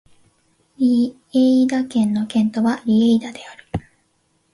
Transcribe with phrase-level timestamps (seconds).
[0.79, 3.65] リェイダ県の県都はリェイダである